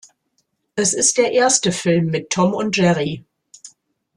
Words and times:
Es 0.75 0.95
ist 0.95 1.19
der 1.19 1.31
erste 1.31 1.71
Film 1.71 2.07
mit 2.07 2.31
Tom 2.31 2.55
und 2.55 2.75
Jerry. 2.75 3.23